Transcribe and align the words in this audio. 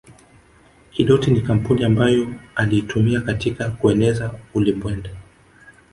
Kidoti 0.91 1.31
ni 1.31 1.41
kampuni 1.41 1.83
ambayo 1.83 2.27
aliitumia 2.55 3.21
katika 3.21 3.69
kueneza 3.69 4.31
ulimbwende 4.53 5.09